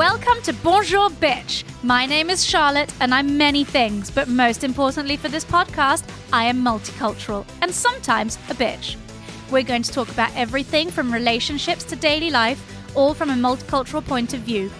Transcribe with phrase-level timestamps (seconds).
[0.00, 1.62] Welcome to Bonjour Bitch.
[1.82, 6.44] My name is Charlotte and I'm many things, but most importantly for this podcast, I
[6.44, 8.96] am multicultural and sometimes a bitch.
[9.50, 12.64] We're going to talk about everything from relationships to daily life,
[12.96, 14.70] all from a multicultural point of view.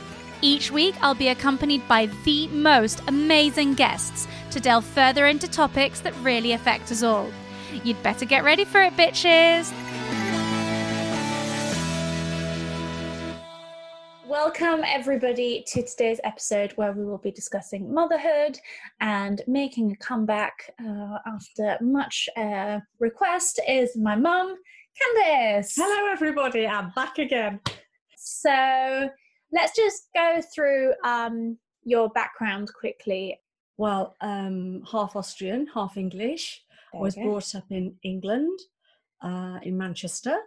[0.40, 6.00] Each week, I'll be accompanied by the most amazing guests to delve further into topics
[6.00, 7.30] that really affect us all.
[7.84, 9.70] You'd better get ready for it, bitches!
[14.42, 18.58] Welcome, everybody, to today's episode where we will be discussing motherhood
[19.02, 24.56] and making a comeback uh, after much uh, request is my mum,
[24.96, 25.74] Candice.
[25.76, 26.66] Hello, everybody.
[26.66, 27.60] I'm back again.
[28.16, 29.10] So
[29.52, 33.38] let's just go through um, your background quickly.
[33.76, 36.62] Well, um, half Austrian, half English.
[36.94, 38.58] There was brought up in England,
[39.20, 40.38] uh, in Manchester.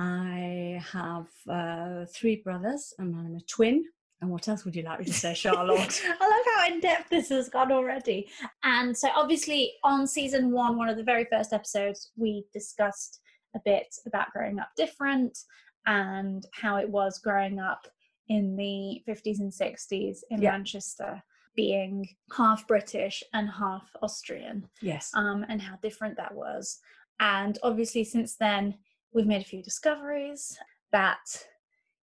[0.00, 3.84] I have uh, three brothers, and I'm a twin.
[4.22, 6.02] And what else would you like me to say, Charlotte?
[6.20, 8.28] I love how in depth this has gone already.
[8.64, 13.20] And so, obviously, on season one, one of the very first episodes, we discussed
[13.54, 15.36] a bit about growing up different
[15.86, 17.86] and how it was growing up
[18.28, 20.52] in the 50s and 60s in Yeah.
[20.52, 21.22] Manchester,
[21.54, 25.10] being half British and half Austrian, yes.
[25.14, 26.78] um, and how different that was.
[27.18, 28.76] And obviously, since then,
[29.12, 30.58] we've made a few discoveries
[30.92, 31.44] that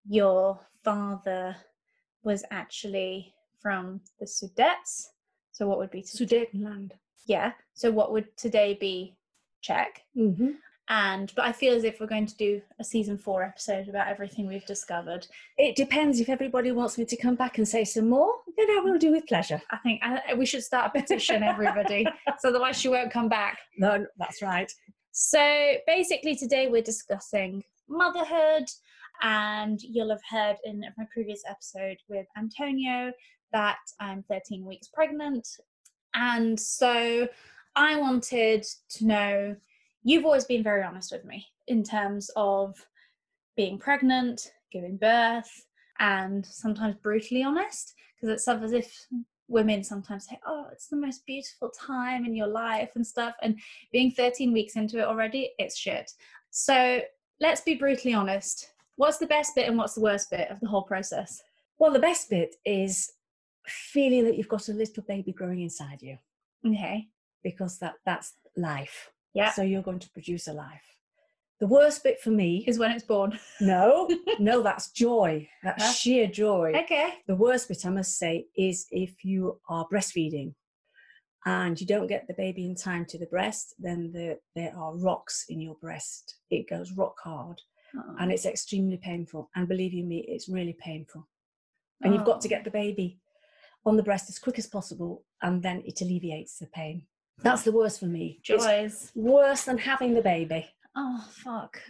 [0.08, 1.56] your father
[2.22, 5.06] was actually from the Sudets.
[5.52, 6.92] So what would be to- Sudetenland.
[7.26, 7.52] yeah?
[7.74, 9.16] So what would today be
[9.62, 10.02] Czech?
[10.16, 10.50] Mm-hmm.
[10.88, 14.08] And but I feel as if we're going to do a season four episode about
[14.08, 15.26] everything we've discovered.
[15.56, 18.80] It depends if everybody wants me to come back and say some more, then I
[18.84, 19.62] will do with pleasure.
[19.70, 22.06] I think I, we should start a petition, everybody,
[22.38, 23.60] so otherwise she won't come back.
[23.78, 24.70] No, that's right.
[25.16, 28.64] So basically, today we're discussing motherhood,
[29.22, 33.12] and you'll have heard in my previous episode with Antonio
[33.52, 35.46] that I'm 13 weeks pregnant.
[36.14, 37.28] And so
[37.76, 39.56] I wanted to know
[40.02, 42.74] you've always been very honest with me in terms of
[43.56, 45.64] being pregnant, giving birth,
[46.00, 49.06] and sometimes brutally honest because it's as if
[49.48, 53.34] women sometimes say, Oh, it's the most beautiful time in your life and stuff.
[53.42, 53.58] And
[53.92, 56.10] being 13 weeks into it already, it's shit.
[56.50, 57.00] So
[57.40, 58.70] let's be brutally honest.
[58.96, 61.42] What's the best bit and what's the worst bit of the whole process?
[61.78, 63.12] Well, the best bit is
[63.66, 66.18] feeling that you've got a little baby growing inside you
[66.66, 67.08] Okay.
[67.42, 69.10] because that, that's life.
[69.34, 69.50] Yeah.
[69.50, 70.93] So you're going to produce a life.
[71.60, 73.38] The worst bit for me Is when it's born.
[73.60, 75.48] No, no, that's joy.
[75.62, 75.92] That's Huh?
[75.92, 76.72] sheer joy.
[76.84, 77.14] Okay.
[77.26, 80.54] The worst bit, I must say, is if you are breastfeeding
[81.46, 84.96] and you don't get the baby in time to the breast, then the, there are
[84.96, 86.36] rocks in your breast.
[86.50, 87.60] It goes rock hard
[88.18, 89.50] and it's extremely painful.
[89.54, 91.28] And believe you me, it's really painful.
[92.02, 92.50] And you've got to Oh.
[92.50, 93.20] get the baby
[93.86, 97.06] on the breast as quick as possible, and then it alleviates the pain.
[97.42, 98.38] That's the worst for me.
[98.40, 99.12] It's joys.
[99.14, 100.66] worse than having the baby.
[100.96, 101.80] Oh fuck.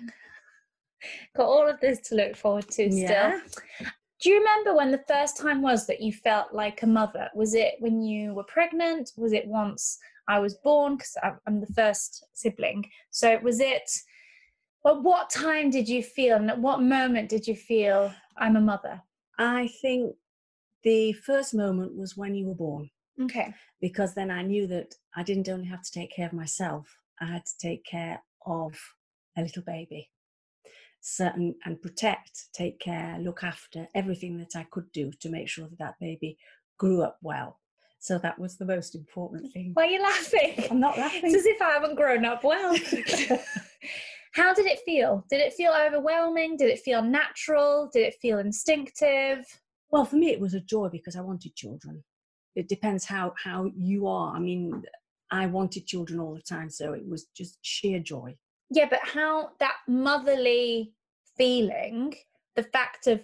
[1.37, 3.41] Got all of this to look forward to Yeah.
[3.41, 3.89] still.
[4.21, 7.29] Do you remember when the first time was that you felt like a mother?
[7.35, 9.13] Was it when you were pregnant?
[9.17, 9.99] Was it once
[10.29, 10.97] I was born?
[10.97, 11.17] Because
[11.47, 12.91] I'm the first sibling.
[13.11, 13.91] So was it?
[14.87, 18.61] At what time did you feel, and at what moment did you feel I'm a
[18.61, 19.03] mother?
[19.39, 20.15] I think
[20.83, 22.91] the first moment was when you were born.
[23.23, 23.55] Okay.
[23.81, 27.27] because then I knew that I didn't only have to take care of myself, I
[27.27, 28.75] had to take care of
[29.37, 30.11] a little baby.
[31.01, 35.69] Certain and protect, take care, look after everything that I could do to make sure
[35.69, 36.39] that that baby
[36.79, 37.61] grew up well.
[37.99, 39.71] So that was the most important thing.
[39.75, 40.65] Why are you laughing?
[40.71, 41.23] I'm not laughing.
[41.25, 42.75] It's as if I haven't grown up well.
[44.33, 45.25] How did it feel?
[45.31, 46.57] Did it feel overwhelming?
[46.57, 47.89] Did it feel natural?
[47.93, 49.47] Did it feel instinctive?
[49.91, 52.03] Well, for me, it was a joy because I wanted children.
[52.57, 54.35] It depends how how you are.
[54.35, 54.83] I mean,
[55.31, 58.37] I wanted children all the time, so it was just sheer joy.
[58.71, 60.93] Yeah, but how that motherly
[61.37, 62.15] feeling,
[62.57, 63.21] the fact of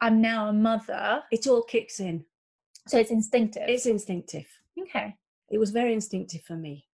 [0.00, 2.24] I'm now a mother, It all kicks in.
[2.86, 3.64] so it's instinctive.
[3.68, 4.46] It's instinctive.
[4.80, 5.16] okay.
[5.50, 6.86] It was very instinctive for me.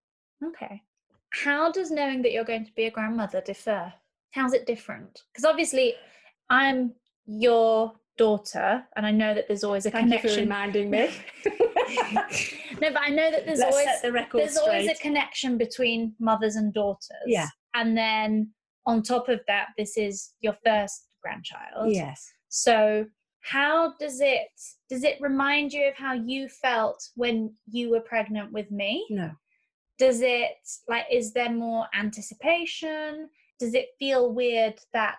[0.43, 0.82] Okay.
[1.31, 3.93] How does knowing that you're going to be a grandmother differ?
[4.32, 5.23] How's it different?
[5.32, 5.94] Because obviously,
[6.50, 6.94] I'm
[7.26, 10.40] your daughter, and I know that there's always a Thank connection.
[10.40, 11.10] reminding me.
[12.80, 16.56] no, but I know that there's Let's always the there's always a connection between mothers
[16.56, 17.26] and daughters.
[17.26, 17.48] Yeah.
[17.74, 18.50] And then
[18.86, 21.92] on top of that, this is your first grandchild.
[21.92, 22.32] yes.
[22.48, 23.06] So
[23.40, 24.48] how does it
[24.88, 29.06] does it remind you of how you felt when you were pregnant with me?
[29.10, 29.30] No.
[29.98, 30.56] Does it
[30.88, 33.28] like is there more anticipation?
[33.58, 35.18] Does it feel weird that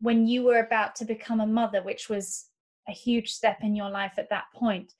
[0.00, 2.46] when you were about to become a mother, which was
[2.88, 4.92] a huge step in your life at that point.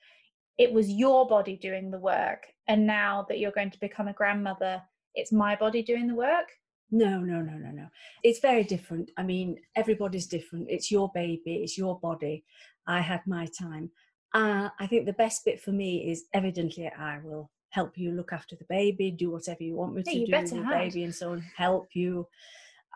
[0.57, 2.47] It was your body doing the work.
[2.67, 4.81] And now that you're going to become a grandmother,
[5.15, 6.47] it's my body doing the work.
[6.89, 7.87] No, no, no, no, no.
[8.23, 9.11] It's very different.
[9.17, 10.67] I mean, everybody's different.
[10.69, 12.45] It's your baby, it's your body.
[12.87, 13.91] I had my time.
[14.33, 18.31] Uh, I think the best bit for me is evidently I will help you look
[18.31, 21.13] after the baby, do whatever you want me Yeah, to do with the baby, and
[21.13, 22.27] so on, help you,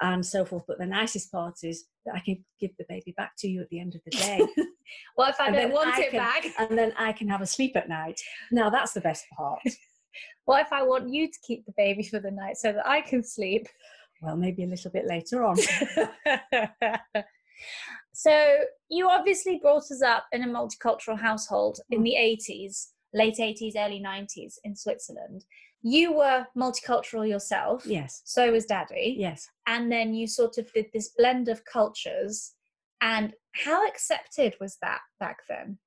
[0.01, 0.63] and so forth.
[0.67, 3.69] But the nicest part is that I can give the baby back to you at
[3.69, 4.47] the end of the day,
[5.17, 7.41] Well, if I And don't want I it can- back, and then I can have
[7.41, 8.19] a sleep at night.
[8.51, 9.59] Now that's the best part.
[10.45, 13.01] what if I want you to keep the baby for the night so that I
[13.01, 13.67] can sleep?
[14.21, 15.55] Well, maybe a little bit later on.
[18.13, 18.55] so
[18.89, 22.03] you obviously brought us up in a multicultural household in mm.
[22.03, 22.15] the
[22.53, 25.43] 80s late 80s early 90s in switzerland
[25.81, 29.47] you were multicultural yourself yes, so was daddy yes.
[29.67, 32.53] and then you sort of did this blend of cultures
[33.01, 35.77] and how accepted was that back then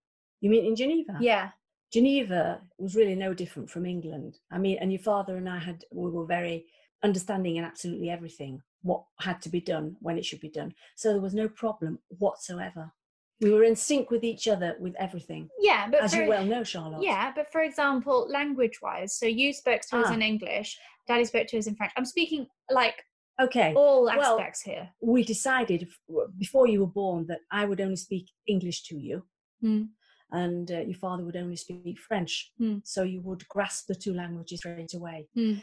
[0.40, 1.16] You mean in Geneva?
[1.20, 1.50] yeah
[1.94, 4.38] Geneva was really no different from England.
[4.50, 6.66] I mean, and your father and I had we were very
[7.04, 10.74] understanding in absolutely everything what had to be done when it should be done.
[10.96, 12.92] So there was no problem whatsoever.
[13.40, 16.44] We were in sync with each other with everything, yeah but as for, you well
[16.46, 17.02] know, Charlotte.
[17.02, 20.14] yeah but for example language wise so you spoke to us Ah.
[20.14, 20.78] in english
[21.08, 23.02] daddy spoke to us in french i'm speaking like
[23.40, 23.74] Okay.
[23.74, 25.88] all Well, aspects here We decided
[26.38, 29.16] before you were born that I would only speak English to you,
[29.60, 29.82] Hmm.
[30.30, 32.52] and uh, your father would only speak French.
[32.58, 32.78] Hmm.
[32.84, 35.18] So you would grasp the two languages straight away.
[35.34, 35.54] Hmm.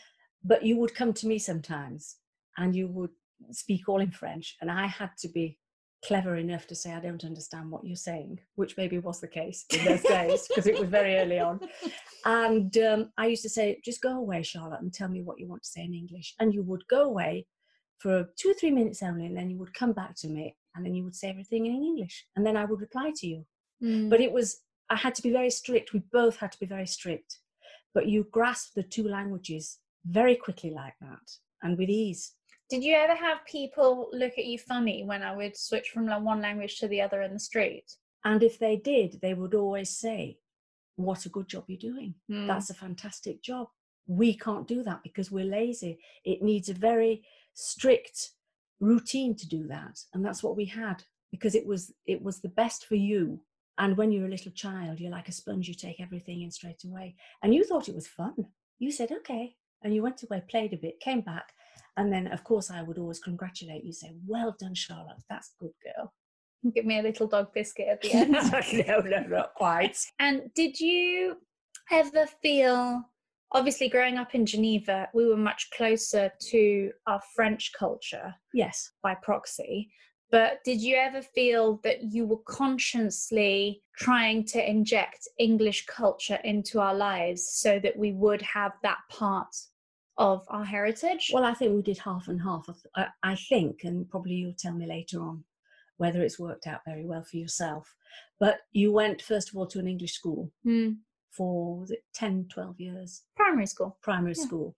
[0.44, 2.18] But you would come to me sometimes,
[2.58, 3.14] and you would
[3.52, 5.58] speak all in French, and I had to be
[6.06, 9.65] clever enough to say I don't understand what you're saying, which maybe was the case
[9.71, 11.59] in those days because it was very early on.
[12.25, 15.48] And um, I used to say, just go away, Charlotte, and tell me what you
[15.48, 16.33] want to say in English.
[16.39, 17.45] And you would go away
[18.00, 20.83] for two or three minutes only, and then you would come back to me, and
[20.83, 23.45] then you would say everything in English, and then I would reply to you.
[23.83, 24.09] Mm.
[24.09, 25.94] But it was, I had to be very strict.
[25.94, 27.38] We both had to be very strict.
[27.94, 31.31] But you grasp the two languages very quickly like that
[31.62, 32.33] and with ease.
[32.72, 36.42] Did you ever have people look at you funny when I would switch from one
[36.42, 37.98] language to the other in the street?
[38.24, 40.38] And if they did, they would always say,
[40.96, 42.16] What a good job you're doing.
[42.32, 42.48] Mm.
[42.48, 43.68] That's a fantastic job.
[44.08, 46.00] We can't do that because we're lazy.
[46.24, 47.24] It needs a very
[47.56, 48.32] strict
[48.80, 50.00] routine to do that.
[50.14, 53.42] And that's what we had because it was it was the best for you.
[53.80, 56.86] And when you're a little child, you're like a sponge, you take everything in straight
[56.86, 57.16] away.
[57.44, 58.46] And you thought it was fun.
[58.80, 59.58] You said, okay.
[59.82, 61.52] And you went away, played a bit, came back.
[61.98, 65.18] And then, of course, I would always congratulate you, say, well done, Charlotte.
[65.30, 66.14] That's a good girl.
[66.76, 68.32] Give me a little dog biscuit at the end.
[68.88, 69.98] no, no, not quite.
[70.20, 71.36] and did you
[71.92, 73.04] ever feel,
[73.52, 78.92] obviously, growing up in Geneva, we were much closer to our French culture Yes.
[79.04, 79.92] by proxy.
[80.32, 86.80] But did you ever feel that you were consciously trying to inject English culture into
[86.80, 89.54] our lives so that we would have that part
[90.22, 91.32] of our heritage?
[91.34, 92.66] Well, I think we did half and half.
[92.70, 95.44] I th- I, think, and probably you'll tell me later on
[95.98, 97.96] whether it's worked out very well for yourself.
[98.40, 100.92] But you went, first of all, to an English school Hmm.
[101.30, 103.98] for, was it 10, 12 years, primary school.
[104.02, 104.44] primary Yeah.
[104.46, 104.76] school.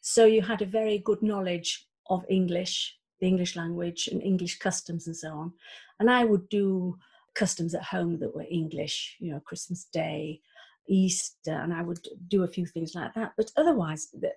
[0.00, 5.06] So you had a very good knowledge of English, the English language, and English customs
[5.06, 5.52] and so on.
[6.00, 6.98] And I would do
[7.34, 10.40] customs at home that were English, you know, Christmas Day,
[10.88, 13.32] Easter, and I would do a few things like that.
[13.36, 14.32] But otherwise, the,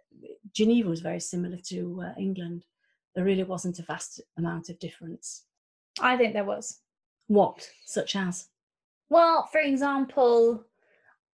[0.53, 2.65] Geneva was very similar to uh, England.
[3.15, 5.45] There really wasn't a vast amount of difference.
[5.99, 6.79] I think there was.
[7.27, 8.47] What, such as?
[9.09, 10.63] Well, for example,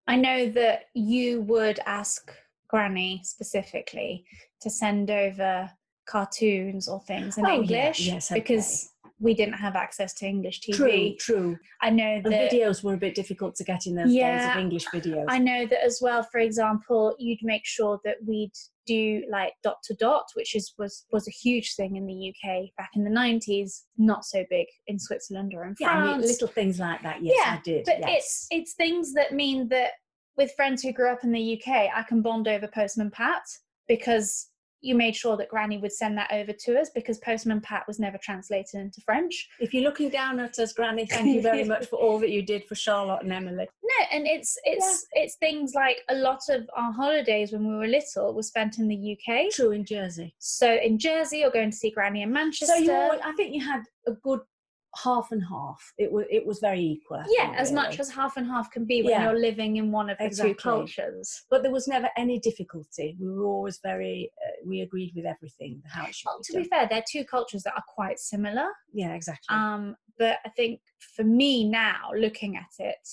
[0.07, 2.31] I know that you would ask
[2.67, 4.25] Granny specifically
[4.61, 5.69] to send over
[6.05, 10.61] cartoons or things in Oh, yeah, English yes, because we didn't have access to English
[10.61, 11.17] TV.
[11.17, 11.57] True, true.
[11.81, 14.57] I know And that videos were a bit difficult to get in those days of
[14.57, 15.25] English videos.
[15.29, 16.21] I know that as well.
[16.31, 18.51] For example, you'd make sure that we'd
[18.85, 22.69] do like dot to dot, which is was was a huge thing in the UK
[22.77, 23.85] back in the nineties.
[23.97, 26.25] Not so big in Switzerland or in yeah, I mean, France.
[26.27, 27.23] little things like that.
[27.23, 27.85] Yes, Yeah, I did.
[27.85, 28.09] but yes.
[28.17, 29.91] it's it's things that mean that
[30.37, 33.41] with friends who grew up in the UK, I can bond over Postman Pat
[33.87, 34.49] because
[34.85, 37.99] you made sure that Granny would send that over to us because Postman Pat was
[37.99, 39.49] never translated into French.
[39.59, 42.43] If you're looking down at us, Granny, thank you very much for all that you
[42.43, 43.67] did for Charlotte and Emily.
[43.85, 47.87] No, and it's it's it's things like a lot of our holidays when we were
[47.87, 49.51] little were spent in the UK.
[49.51, 50.35] True in Jersey.
[50.39, 52.75] So in Jersey, or going to see Granny in Manchester.
[52.75, 54.41] So you, I think you had a good
[55.03, 55.93] half and half.
[55.97, 57.17] It was it was very equal.
[57.17, 59.23] I yeah, think, as much as half and half can be when Yeah.
[59.31, 60.53] you're living in one of the Exactly.
[60.53, 61.43] two cultures.
[61.49, 63.17] But there was never any difficulty.
[63.19, 64.31] We were always very.
[64.45, 66.63] Uh, we agreed with everything how it should Well, be to done.
[66.63, 68.67] be fair, they're two cultures that are quite similar.
[68.93, 69.55] yeah, exactly.
[69.55, 70.79] Um, but I think
[71.15, 73.07] for me now, looking at it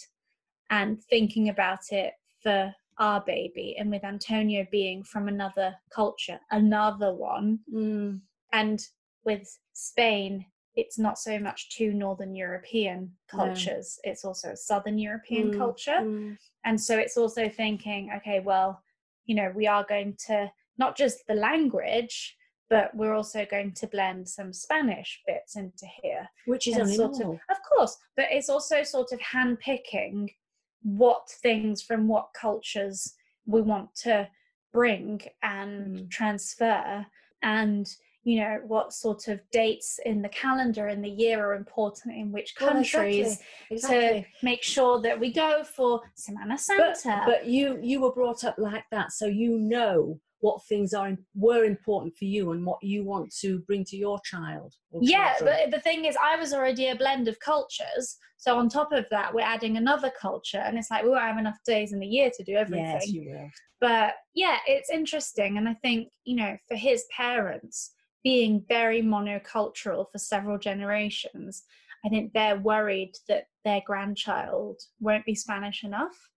[0.70, 7.12] and thinking about it for our baby, and with Antonio being from another culture, another
[7.14, 8.20] one, Mm.
[8.52, 8.86] and
[9.24, 13.38] with Spain, it's not so much two Northern European No.
[13.38, 15.98] cultures, it's also a Southern European Mm, culture.
[16.00, 16.38] Mm.
[16.64, 18.82] And so it's also thinking, okay, well,
[19.26, 22.36] you know, we are going to not just the language,
[22.70, 26.28] but we're also going to blend some Spanish bits into here.
[26.46, 30.34] Which is sort of- Of course, but it's also sort of handpicking
[30.82, 33.14] what things from what cultures
[33.46, 34.28] we want to
[34.72, 36.10] bring and Mm.
[36.10, 37.06] transfer
[37.42, 42.14] and you know what sort of dates in the calendar in the year are important
[42.14, 43.38] in which Well, countries
[43.70, 44.20] exactly, exactly.
[44.40, 47.22] to make sure that we go for Semana But, Santa.
[47.26, 51.64] but you you were brought up like that, so you know what things are were
[51.64, 54.74] important for you and what you want to bring to your child.
[55.00, 55.56] yeah, children.
[55.62, 58.16] but the thing is, I was already a blend of cultures.
[58.38, 61.38] So on top of that, we're adding another culture, and it's like we won't have
[61.38, 62.84] enough days in the year to do everything.
[62.86, 63.48] yes, you will.
[63.80, 67.92] but yeah, it's interesting, and I think you know, for his parents
[68.24, 71.62] being very monocultural for several generations,
[72.04, 76.28] I think they're worried that their grandchild won't be Spanish enough.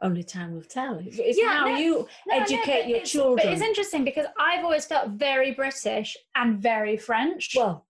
[0.00, 0.98] Only time will tell.
[0.98, 3.46] It's, it's Yeah, how no, you No, no, educate but your it's- children.
[3.46, 7.52] But it's interesting because I've always felt very British and very French.
[7.56, 7.86] well,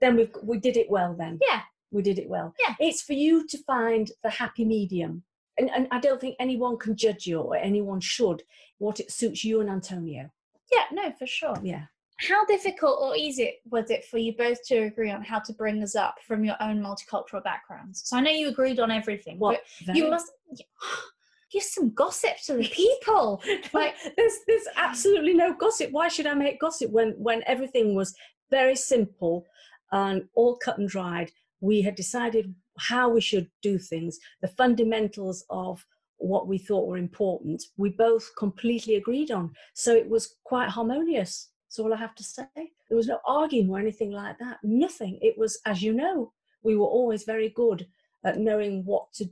[0.00, 1.14] then we we did it well.
[1.18, 2.54] Then yeah, we did it well.
[2.60, 2.74] Yeah.
[2.78, 5.24] It's for you to find the happy medium.
[5.58, 8.44] And, and I don't think anyone can judge you or anyone should
[8.78, 10.30] what it suits you and Antonio.
[10.72, 11.56] yeah, no, for sure.
[11.62, 11.86] Yeah.
[12.28, 15.82] How difficult or easy was it for you both to agree on how to bring
[15.82, 18.02] us up from your own multicultural backgrounds?
[18.04, 20.30] So I know you agreed on everything, Well, but you must
[21.52, 23.42] give some gossip to the people.
[23.72, 25.90] like there's there's absolutely no gossip.
[25.92, 28.14] Why should I make gossip when when everything was
[28.50, 29.46] very simple
[29.92, 31.30] and all cut and dried?
[31.60, 35.84] We had decided how we should do things, the fundamentals of
[36.16, 37.62] what we thought were important.
[37.76, 41.49] We both completely agreed on, so it was quite harmonious.
[41.70, 42.48] That's all I have to say.
[42.56, 44.58] There was no arguing or anything like that.
[44.64, 45.20] Nothing.
[45.22, 46.32] It was, as you know,
[46.64, 47.86] we were always very good
[48.24, 49.30] at knowing what to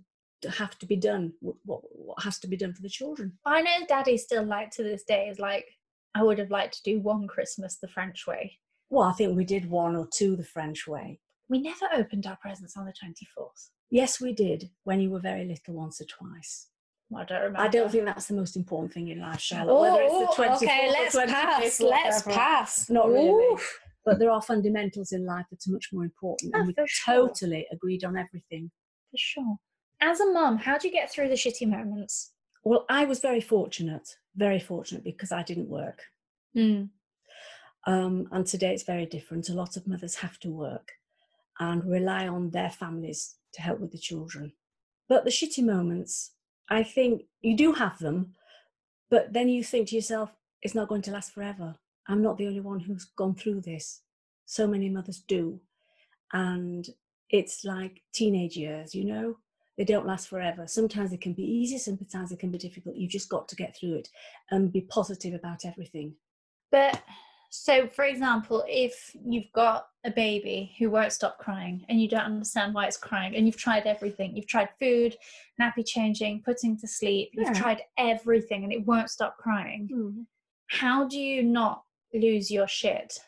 [0.57, 3.37] have to be done, what, what has to be done for the children.
[3.45, 5.67] I know Daddy still like to this day is like
[6.15, 8.61] I would have liked to do one Christmas the French way.
[8.89, 11.19] Well, I think we did one or two the French way.
[11.49, 13.71] We never opened our presents on the twenty fourth.
[13.91, 16.69] Yes, we did when you were very little once or twice.
[17.17, 17.61] I don't remember.
[17.61, 19.81] I don't think that's the most important thing in life, Charlotte.
[19.81, 21.81] whether it's the Oh, 24th okay, let's 25th pass.
[21.81, 22.91] or Let's pass.
[22.91, 23.61] Not really.
[24.05, 27.29] But there are fundamentals in life that are much more important, Oh, and we sure.
[27.29, 28.71] totally agreed on everything.
[29.11, 29.57] For sure.
[30.01, 32.33] As a mum, how do you get through the shitty moments?
[32.65, 36.03] Well, I was very fortunate, very fortunate because I didn't work.
[36.57, 36.91] Mm.
[37.87, 39.49] Um, and today it's very different.
[39.49, 40.93] A lot of mothers have to work
[41.59, 44.53] and rely on their families to help with the children.
[45.09, 46.33] But the shitty moments,
[46.71, 48.35] I think you do have them,
[49.11, 50.31] but then you think to yourself,
[50.63, 51.77] it's not going to last forever.
[52.09, 54.03] I'm not the only one who's gone through this.
[54.47, 55.61] So many mothers do.
[56.33, 56.89] And
[57.31, 59.37] it's like teenage years, you know?
[59.77, 60.67] They don't last forever.
[60.67, 62.97] Sometimes it can be easy, sometimes it can be difficult.
[62.97, 64.09] You've just got to get through it
[64.51, 66.15] and be positive about everything.
[66.73, 67.01] But
[67.51, 72.21] so, for example, if you've got a baby who won't stop crying and you don't
[72.21, 75.17] understand why it's crying, and you've tried everything, you've tried food,
[75.61, 77.61] nappy changing, putting to sleep, you've Yeah.
[77.61, 80.27] tried everything and it won't stop crying, mm.
[80.67, 83.19] how do you not lose your shit?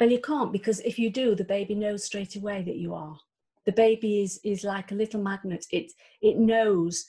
[0.00, 3.18] Well, you can't because if you do, the baby knows straight away that you are.
[3.66, 5.66] The baby is is like a little magnet.
[5.70, 7.06] It it knows.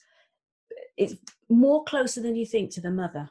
[0.96, 1.14] It's
[1.48, 3.30] more closer than you think to the mother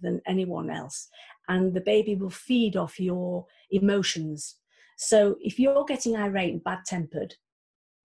[0.00, 1.08] than anyone else,
[1.50, 4.56] and the baby will feed off your emotions.
[4.96, 7.34] So if you're getting irate and bad tempered,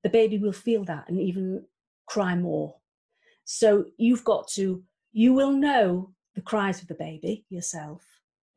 [0.04, 1.66] the baby will feel that and even
[2.08, 2.76] cry more.
[3.46, 4.84] So you've got to.
[5.14, 8.02] You will know the cries of the baby yourself.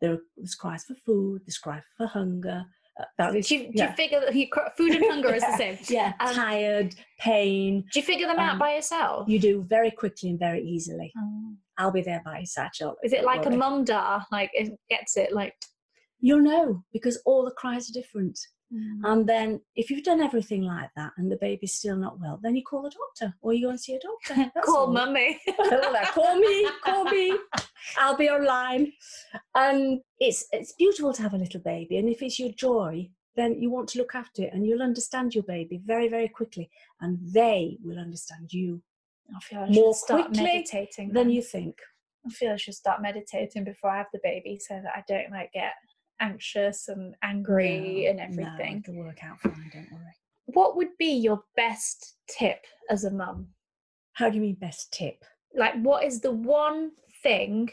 [0.01, 1.43] There- There's cries for food.
[1.45, 2.65] There's cries for hunger.
[3.01, 3.91] Uh, that is, Do you, do yeah.
[3.91, 5.79] you figure that you, food and hunger is the same?
[5.89, 7.85] Yeah, Um, tired, pain.
[7.93, 9.29] Do you figure them out Um, by yourself?
[9.29, 11.13] You do very quickly and very easily.
[11.17, 11.53] Oh.
[11.79, 12.71] I'll be there by side,
[13.05, 13.57] Is it like a worry.
[13.57, 14.27] mum dar?
[14.31, 15.55] Like it gets it like.
[16.21, 18.37] You'll know because all the cries are different.
[18.75, 19.01] Mm.
[19.05, 22.55] And then if you've done everything like that and the baby's still not well, then
[22.57, 24.51] you call the doctor or you go and see a doctor.
[24.65, 24.93] Call all.
[24.93, 25.39] mummy.
[26.13, 27.39] Call me, call me.
[27.97, 28.93] I'll be online.
[29.55, 31.99] And it's it's beautiful to have a little baby.
[31.99, 35.35] And if it's your joy, then you want to look after it and you'll understand
[35.35, 36.69] your baby very, very quickly.
[37.01, 38.83] And they will understand you
[39.35, 41.09] I feel I More should start quickly meditating.
[41.13, 41.31] than then.
[41.31, 41.79] you think.
[42.27, 45.31] I feel I should start meditating before I have the baby, so that I don't
[45.31, 45.73] like get
[46.21, 48.85] anxious and angry No, and no, everything.
[48.87, 50.13] it'll work out fine, don't worry.
[50.47, 53.49] what would be your best tip as a mum?
[54.15, 55.25] How do you mean best tip?
[55.55, 56.91] Like, what is the one
[57.23, 57.71] thing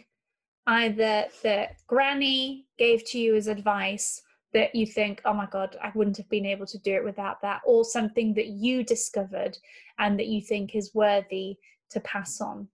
[0.67, 4.21] either that Granny gave to you as advice
[4.55, 7.41] that you think, oh my God, I wouldn't have been able to do it without
[7.41, 9.57] that, or something that you discovered
[9.99, 11.57] and that you think is worthy
[11.89, 12.69] to pass on?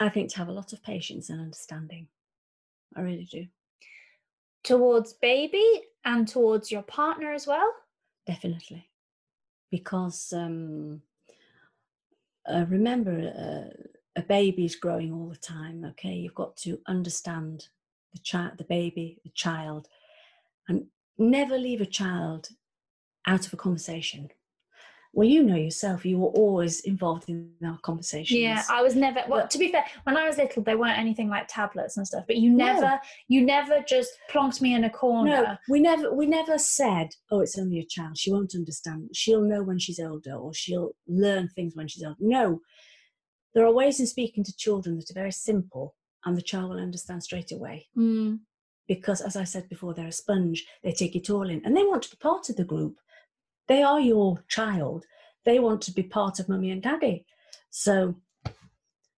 [0.00, 2.08] I think to have a lot of patience and understanding.
[2.96, 3.46] I really do.
[4.64, 7.72] Towards baby and towards your partner as well?
[8.26, 8.90] Definitely.
[9.70, 11.00] Because um,
[12.52, 13.82] uh, remember, uh,
[14.16, 16.14] a baby is growing all the time, okay?
[16.14, 17.68] You've got to understand
[18.12, 19.86] the child, the baby, the child,
[20.66, 20.86] and
[21.18, 22.48] never leave a child
[23.26, 24.30] out of a conversation.
[25.12, 28.38] Well, you know yourself, you were always involved in our conversations.
[28.38, 29.22] Yeah, I was never.
[29.28, 32.24] Well, to be fair, when I was little, there weren't anything like tablets and stuff.
[32.28, 35.30] But you never, you never just plonked me in a corner.
[35.30, 38.18] No, we never we never said, "Oh, it's only a child.
[38.18, 39.10] She won't understand.
[39.12, 42.60] She'll know when she's older, or she'll learn things when she's older." No,
[43.52, 46.78] there are ways in speaking to children that are very simple, and the child will
[46.78, 47.88] understand straight away.
[47.98, 48.40] Mm,
[48.90, 50.66] Because, as I said before, they're a sponge.
[50.82, 52.96] They take it all in, and they want to be part of the group.
[53.68, 55.04] They are your child.
[55.44, 57.24] They want to be part of mummy and daddy.
[57.70, 58.16] So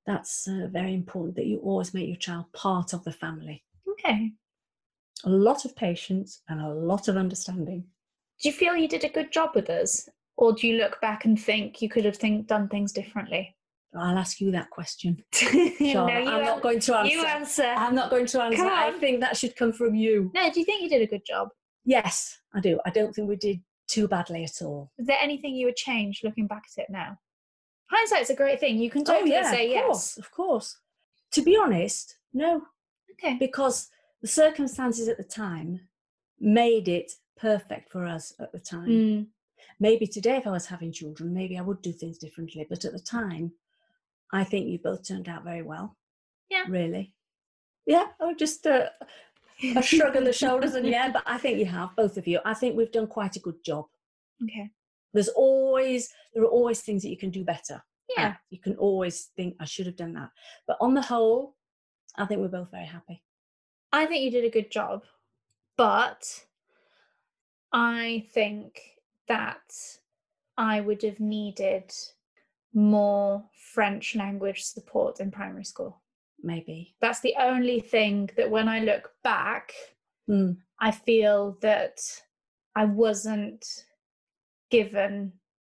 [0.04, 3.64] that's uh, very important that you always make your child part of the family.
[3.92, 4.32] okay.
[5.24, 7.84] A lot of patience and a lot of understanding.
[8.42, 11.24] Do you feel you did a good job with us, or do you look back
[11.24, 13.56] and think you could have think, done things differently?
[13.94, 15.22] I'll ask you that question.
[15.52, 17.12] no, you, I'm an- not going to answer.
[17.12, 17.64] you answer.
[17.76, 18.64] I'm not going to answer.
[18.64, 20.30] I think that should come from you.
[20.34, 21.48] no, do you think you did a good job?
[21.84, 22.78] Yes, I do.
[22.86, 24.90] I don't think we did too badly at all.
[24.98, 27.18] Is there anything you would change looking back at it now?
[27.90, 28.78] Hindsight's a great thing.
[28.78, 29.84] You can totally say of yes.
[29.86, 30.78] course, of course.
[31.32, 32.62] To be honest, no,
[33.12, 33.36] Okay.
[33.38, 33.88] because
[34.22, 35.80] the circumstances at the time
[36.40, 38.88] made it perfect for us at the time.
[38.88, 39.26] Mm,
[39.80, 42.66] Maybe today, if I was having children, maybe I would do things differently.
[42.68, 43.52] But at the time,
[44.32, 45.96] I think you both turned out very well.
[46.48, 46.64] Yeah.
[46.68, 47.14] Really.
[47.86, 48.88] Yeah, oh, just uh,
[49.76, 52.40] a shrug of the shoulders and yeah, but I think you have, both of you.
[52.44, 53.86] I think we've done quite a good job.
[54.42, 54.70] okay.
[55.12, 57.82] There's always, there are always things that you can do better.
[58.16, 58.34] Yeah.
[58.50, 60.30] You can always think, I should have done that.
[60.66, 61.56] But on the whole,
[62.16, 63.22] I think we're both very happy.
[63.92, 65.02] I think you did a good job,
[65.76, 66.24] but
[67.72, 68.80] I think
[69.28, 69.60] that
[70.56, 71.92] I would have needed
[72.74, 76.02] more French language support in primary school.
[76.42, 76.94] Maybe.
[77.00, 79.72] That's the only thing that when I look back,
[80.26, 80.52] Hmm.
[80.80, 81.98] I feel that
[82.76, 83.64] I wasn't
[84.70, 85.32] given.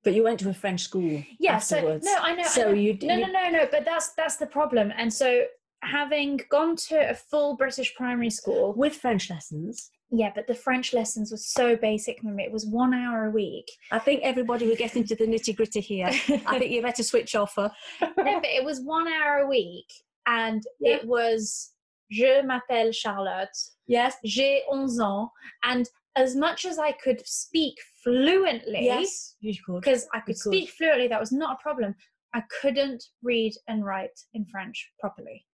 [0.05, 2.43] But you went to a French school Yeah, so no, I know.
[2.43, 2.73] I So know.
[2.75, 3.69] you d- no, no, no, no.
[3.71, 4.93] But that's that's the problem.
[4.97, 5.45] And so
[5.83, 9.91] having gone to a full British primary school, with French lessons.
[10.13, 12.45] Yeah, but the French lessons were so basic, Mummy.
[12.45, 13.71] It was one hour a week.
[13.91, 16.07] I think everybody would get into the nitty gritty here.
[16.47, 17.55] I think you better switch off.
[17.57, 17.73] Her.
[18.01, 19.87] no, but it was one hour a week,
[20.27, 20.97] and Yeah.
[20.97, 21.71] it was
[22.11, 23.57] Je m'appelle Charlotte.
[23.87, 24.17] Yes.
[24.25, 25.31] J'ai 11 ans,
[25.65, 29.37] and as much as I could speak fluently, Yes.
[29.41, 29.81] You could.
[29.81, 30.53] because I could You could.
[30.53, 31.95] speak fluently, that was not a problem.
[32.35, 35.45] I couldn't read and write in French properly.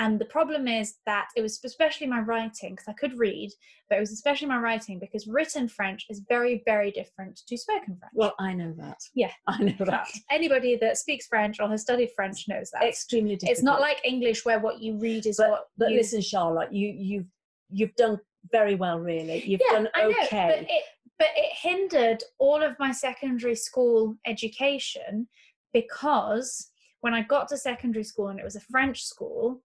[0.00, 3.50] And the problem is that it was especially my writing, because I could read,
[3.90, 7.98] but it was especially my writing because written French is very, very different to spoken
[7.98, 8.12] French.
[8.14, 8.96] Well, I know that.
[9.14, 9.32] Yeah.
[9.46, 10.08] I know that.
[10.30, 12.82] Anybody that speaks French or has studied French knows that.
[12.82, 13.50] Extremely difficult.
[13.50, 16.72] It's not like English where what you read is But, what but you listen, Charlotte,
[16.72, 17.26] you you've
[17.68, 18.18] you've done
[18.50, 19.44] very well, really.
[19.44, 20.84] You've yeah, done I know, but it
[21.18, 25.28] but it hindered all of my secondary school education
[25.74, 26.70] because
[27.02, 29.62] when I got to secondary school and it was a French school,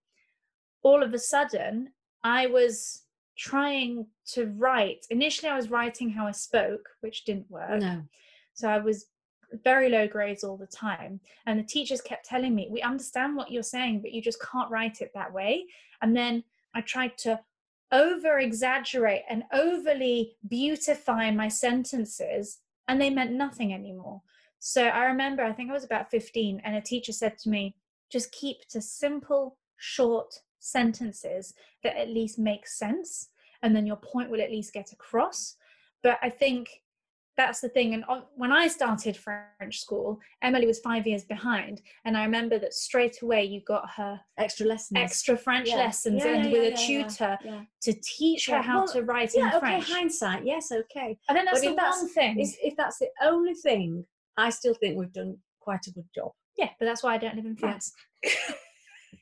[0.85, 1.89] all of a sudden
[2.23, 3.01] I was
[3.35, 5.07] trying to write.
[5.09, 7.81] Initially, I was writing how I spoke, which didn't work.
[7.81, 8.03] no.
[8.53, 9.07] So I was
[9.63, 11.19] very low grades all the time.
[11.45, 14.71] And the teachers kept telling me, We understand what you're saying, but you just can't
[14.71, 15.65] write it that way.
[16.01, 16.43] And then
[16.75, 17.39] I tried to
[17.91, 24.21] over exaggerate and overly beautify my sentences, and they meant nothing anymore.
[24.59, 27.75] So I remember, I think I was about 15, and a teacher said to me,
[28.11, 33.29] Just keep to simple, short sentences that at least make sense,
[33.61, 35.55] and then your point will at least get across.
[36.03, 36.69] But I think
[37.37, 37.93] that's the thing.
[37.93, 41.81] And on- when I started French school, Emily was five years behind.
[42.05, 44.97] And I remember that straight away you got her Extra lessons.
[44.97, 45.75] extra French Yeah.
[45.75, 47.37] lessons Yeah, and yeah, with a tutor
[47.81, 49.89] to teach her how well, to write in okay, French.
[49.91, 51.17] hindsight, yes, okay.
[51.27, 52.39] and then that's But the that's- one thing.
[52.39, 54.05] If, if that's the only thing,
[54.37, 56.31] I still think we've done quite a good job.
[56.57, 57.57] Yeah, but that's why I don't live in.
[57.57, 57.91] France.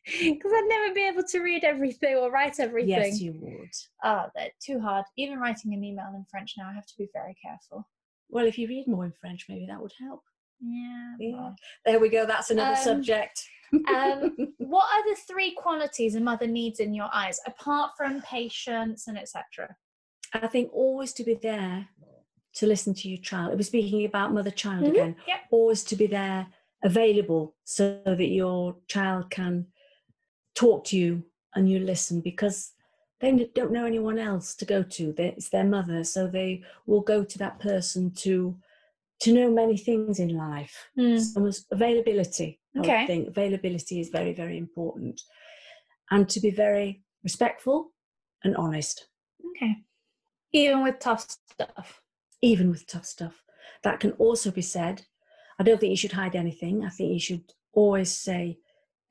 [0.06, 2.90] Because I'd never be able to read everything or write everything.
[2.90, 3.70] Yes, you would.
[4.04, 5.06] Oh, they're too hard.
[5.18, 7.88] Even writing an email in French now, I have to be very careful.
[8.30, 10.24] Well, if you read more in French, maybe that would help.
[10.60, 11.16] Yeah.
[11.20, 11.50] Yeah.
[11.86, 12.26] There we go.
[12.26, 13.44] That's another Um, subject.
[13.88, 19.08] um, what are the three qualities a mother needs in your eyes, apart from patience
[19.08, 19.76] and etc.?
[20.34, 21.88] I think always to be there
[22.56, 23.52] to listen to your child.
[23.54, 25.16] It was speaking about mother child Mhm, again.
[25.28, 25.42] yep.
[25.52, 26.48] Always to be there,
[26.84, 29.68] available, so that your child can
[30.56, 31.24] talk to you
[31.56, 32.72] and you listen because
[33.20, 35.14] they don't know anyone else to go to.
[35.18, 38.58] It's their mother, so they will go to that person to
[39.22, 40.90] to know many things in life.
[40.98, 41.18] Hmm.
[41.18, 42.60] So it's availability.
[42.76, 43.08] I Okay.
[43.08, 45.22] think availability is very, very important,
[46.12, 47.94] and to be very respectful
[48.44, 49.08] and honest.
[49.56, 49.76] Okay.
[50.52, 52.02] Even with tough stuff.
[52.42, 53.42] even with tough stuff.
[53.84, 55.06] That can also be said.
[55.58, 56.84] I don't think you should hide anything.
[56.84, 58.58] I think you should always say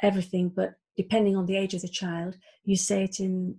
[0.03, 2.33] everything, but depending on the age of the child,
[2.65, 3.57] you say it in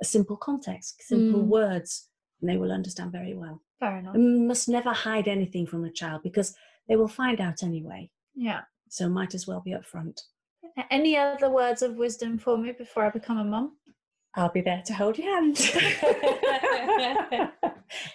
[0.00, 1.46] a simple context, simple Mm.
[1.58, 2.08] words,
[2.40, 3.56] and they will understand very well.
[3.80, 4.14] Fair enough.
[4.14, 6.54] And you must never hide anything from the child because
[6.88, 8.10] they will find out anyway.
[8.34, 8.62] Yeah.
[8.88, 10.16] So might as well be upfront.
[10.90, 13.66] Any other words of wisdom for me before I become a mum?
[14.34, 15.56] I'll be there to hold your hand.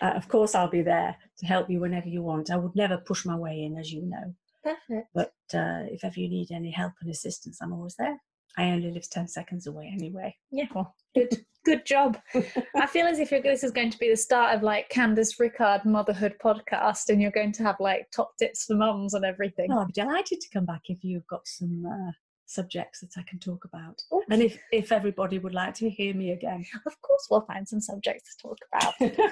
[0.02, 2.50] uh, of course, I'll be there to help you whenever you want.
[2.50, 4.34] I would never push my way in, as you know.
[4.64, 5.08] Perfect.
[5.14, 8.18] But uh, if ever you need any help and assistance, I'm always there.
[8.58, 10.36] I only live 10 seconds away anyway.
[10.52, 11.30] Yeah, well, good,
[11.66, 12.18] good job.
[12.76, 15.40] I feel as if you're, this is going to be the start of like Candice
[15.40, 19.68] Rickard motherhood podcast, and you're going to have like top tips for mums and everything.
[19.70, 22.12] Well, I'd be delighted to come back if you've got some uh,
[22.48, 24.02] subjects that I can talk about.
[24.12, 26.66] Oh, And if, if everybody would like to hear me again.
[26.86, 28.94] of course, we'll find some subjects to talk about.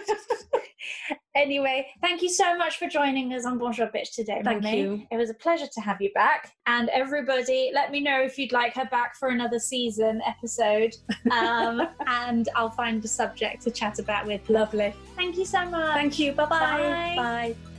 [1.35, 5.07] anyway, thank you so much for joining us on Bonjour Bitch today, Thank you.
[5.11, 6.51] It was a pleasure to have you back.
[6.67, 10.93] And everybody, let me know if you'd like her back for another season episode.
[11.31, 14.47] Um, and I'll find a subject to chat about with.
[14.49, 14.93] Lovely.
[15.15, 15.93] Thank you so much.
[15.95, 16.33] Thank you.
[16.33, 16.59] Bye-bye.
[16.59, 17.15] Bye.
[17.15, 17.74] Bye.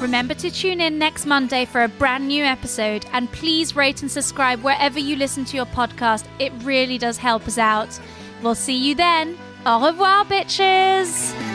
[0.00, 4.10] Remember to tune in next Monday for a brand new episode and please rate and
[4.10, 6.24] subscribe wherever you listen to your podcast.
[6.38, 8.00] It really does help us out.
[8.42, 9.36] We'll see you then.
[9.66, 11.49] Au revoir, bitches!